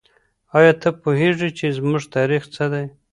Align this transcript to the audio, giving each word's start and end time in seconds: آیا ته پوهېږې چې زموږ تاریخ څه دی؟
آیا 0.57 0.73
ته 0.81 0.89
پوهېږې 1.01 1.49
چې 1.57 1.65
زموږ 1.77 2.01
تاریخ 2.15 2.43
څه 2.53 2.65
دی؟ 2.71 2.85